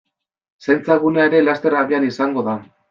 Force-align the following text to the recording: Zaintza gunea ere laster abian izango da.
Zaintza 0.67 0.97
gunea 1.03 1.29
ere 1.31 1.43
laster 1.51 1.81
abian 1.85 2.13
izango 2.13 2.49
da. 2.51 2.63